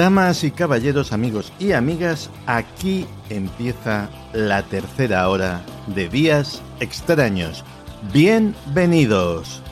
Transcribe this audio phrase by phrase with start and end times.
[0.00, 7.66] Damas y caballeros, amigos y amigas, aquí empieza la tercera hora de Días Extraños.
[8.10, 9.62] Bienvenidos.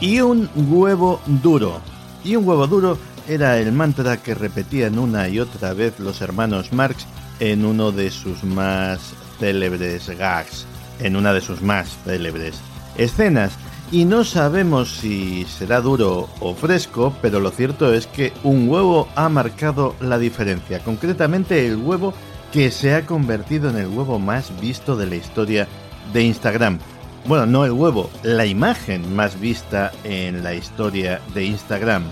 [0.00, 1.80] Y un huevo duro.
[2.22, 6.72] Y un huevo duro era el mantra que repetían una y otra vez los hermanos
[6.72, 7.04] Marx
[7.40, 10.66] en uno de sus más célebres gags,
[11.00, 12.60] en una de sus más célebres
[12.96, 13.58] escenas.
[13.92, 19.08] Y no sabemos si será duro o fresco, pero lo cierto es que un huevo
[19.16, 22.14] ha marcado la diferencia, concretamente el huevo
[22.52, 25.66] que se ha convertido en el huevo más visto de la historia
[26.12, 26.78] de Instagram.
[27.26, 32.04] Bueno, no el huevo, la imagen más vista en la historia de Instagram.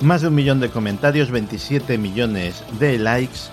[0.00, 3.50] Más de un millón de comentarios, 27 millones de likes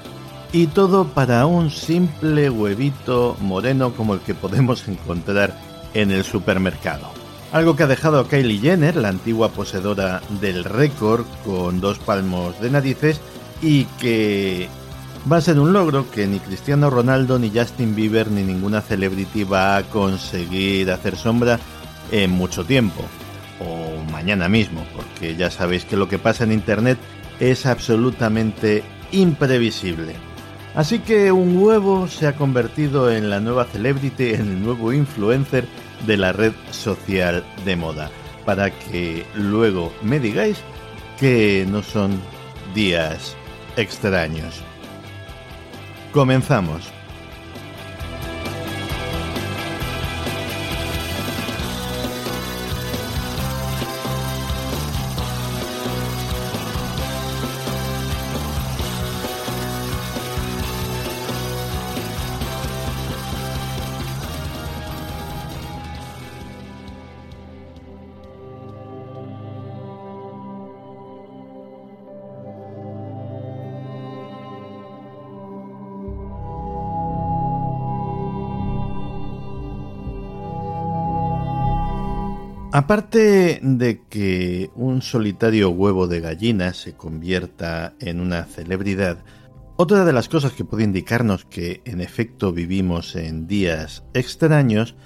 [0.54, 5.54] y todo para un simple huevito moreno como el que podemos encontrar
[5.94, 7.15] en el supermercado.
[7.52, 12.60] Algo que ha dejado a Kylie Jenner, la antigua poseedora del récord, con dos palmos
[12.60, 13.22] de narices
[13.62, 14.68] y que
[15.32, 19.44] va a ser un logro que ni Cristiano Ronaldo, ni Justin Bieber, ni ninguna celebrity
[19.44, 21.60] va a conseguir hacer sombra
[22.12, 23.04] en mucho tiempo.
[23.60, 26.98] O mañana mismo, porque ya sabéis que lo que pasa en Internet
[27.40, 30.16] es absolutamente imprevisible.
[30.76, 35.66] Así que un huevo se ha convertido en la nueva celebrity, en el nuevo influencer
[36.06, 38.12] de la red social de moda,
[38.46, 40.58] para que luego me digáis
[41.18, 42.20] que no son
[42.74, 43.38] días
[43.78, 44.62] extraños.
[46.12, 46.95] Comenzamos.
[82.76, 89.20] Aparte de que un solitario huevo de gallina se convierta en una celebridad,
[89.78, 94.98] otra de las cosas que puede indicarnos que en efecto vivimos en días extraños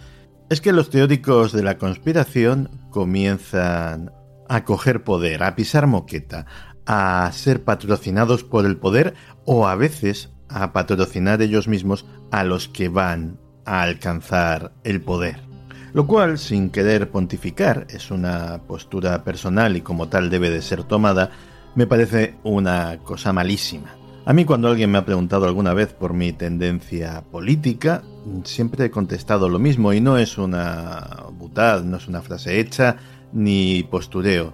[0.49, 4.13] es que los teóricos de la conspiración comienzan
[4.47, 6.47] a coger poder, a pisar moqueta,
[6.87, 9.13] a ser patrocinados por el poder
[9.45, 15.48] o a veces a patrocinar ellos mismos a los que van a alcanzar el poder.
[15.93, 20.83] Lo cual, sin querer pontificar, es una postura personal y como tal debe de ser
[20.83, 21.31] tomada,
[21.75, 23.95] me parece una cosa malísima.
[24.25, 28.03] A mí cuando alguien me ha preguntado alguna vez por mi tendencia política,
[28.43, 32.97] siempre he contestado lo mismo y no es una butad, no es una frase hecha
[33.33, 34.53] ni postureo.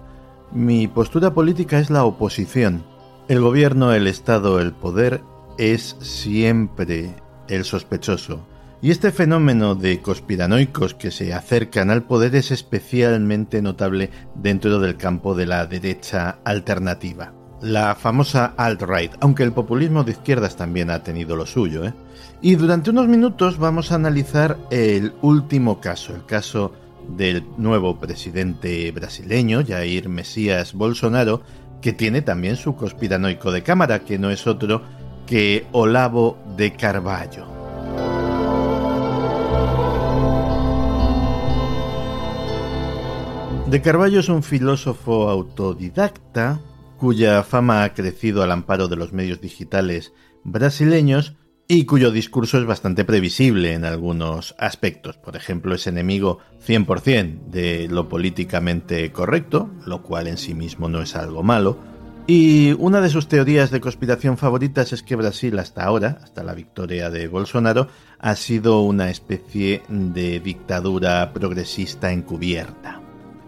[0.52, 2.84] Mi postura política es la oposición.
[3.28, 5.20] El gobierno, el Estado, el poder
[5.58, 7.14] es siempre
[7.48, 8.46] el sospechoso
[8.82, 14.96] y este fenómeno de conspiranoicos que se acercan al poder es especialmente notable dentro del
[14.96, 17.32] campo de la derecha alternativa.
[17.62, 21.86] La famosa alt-right, aunque el populismo de izquierdas también ha tenido lo suyo.
[21.86, 21.94] ¿eh?
[22.42, 26.72] Y durante unos minutos vamos a analizar el último caso, el caso
[27.08, 31.40] del nuevo presidente brasileño, Jair Mesías Bolsonaro,
[31.80, 34.82] que tiene también su conspiranoico de cámara, que no es otro
[35.26, 37.55] que Olavo de Carvalho.
[43.70, 46.60] De Carballo es un filósofo autodidacta
[46.98, 50.12] cuya fama ha crecido al amparo de los medios digitales
[50.44, 51.34] brasileños
[51.66, 55.16] y cuyo discurso es bastante previsible en algunos aspectos.
[55.16, 61.02] Por ejemplo, es enemigo 100% de lo políticamente correcto, lo cual en sí mismo no
[61.02, 61.76] es algo malo.
[62.28, 66.54] Y una de sus teorías de conspiración favoritas es que Brasil hasta ahora, hasta la
[66.54, 67.88] victoria de Bolsonaro,
[68.20, 72.95] ha sido una especie de dictadura progresista encubierta.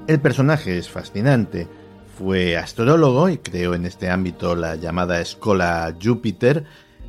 [0.08, 1.69] El personaje es fascinante.
[2.16, 6.64] Fue astrólogo y creó en este ámbito la llamada Escola Júpiter.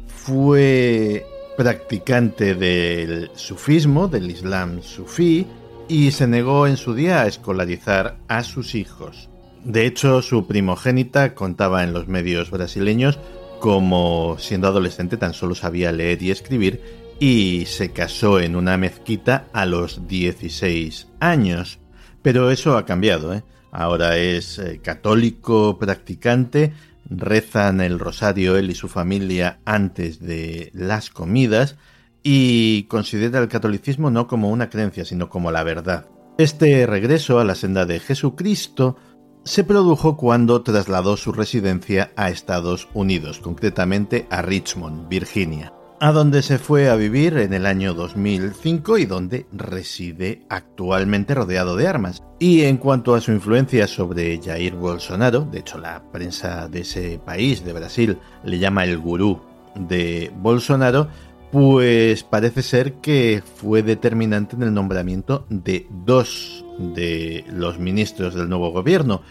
[0.05, 1.25] Fue
[1.55, 5.47] practicante del sufismo, del islam sufí,
[5.87, 9.29] y se negó en su día a escolarizar a sus hijos.
[9.63, 13.17] De hecho, su primogénita contaba en los medios brasileños
[13.61, 16.81] como siendo adolescente tan solo sabía leer y escribir
[17.17, 21.79] y se casó en una mezquita a los 16 años.
[22.21, 23.44] Pero eso ha cambiado, ¿eh?
[23.71, 26.74] Ahora es eh, católico practicante,
[27.10, 31.75] rezan el rosario él y su familia antes de las comidas
[32.24, 36.07] y considera el catolicismo no como una creencia, sino como la verdad.
[36.38, 38.98] Este regreso a la senda de Jesucristo
[39.44, 46.41] se produjo cuando trasladó su residencia a Estados Unidos, concretamente a Richmond, Virginia, a donde
[46.41, 52.23] se fue a vivir en el año 2005 y donde reside actualmente rodeado de armas.
[52.39, 57.19] Y en cuanto a su influencia sobre Jair Bolsonaro, de hecho la prensa de ese
[57.23, 59.41] país, de Brasil, le llama el gurú
[59.75, 61.09] de Bolsonaro,
[61.51, 68.47] pues parece ser que fue determinante en el nombramiento de dos de los ministros del
[68.47, 69.21] nuevo gobierno,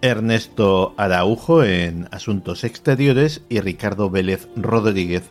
[0.00, 5.30] Ernesto Araujo en Asuntos Exteriores y Ricardo Vélez Rodríguez